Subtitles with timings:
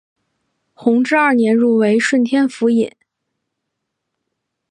[0.73, 2.91] 弘治二年入为顺天府尹。